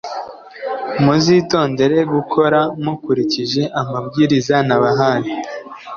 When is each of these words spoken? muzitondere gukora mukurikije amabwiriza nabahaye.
muzitondere 1.05 1.97
gukora 2.13 2.59
mukurikije 2.83 3.61
amabwiriza 3.81 4.55
nabahaye. 4.67 5.31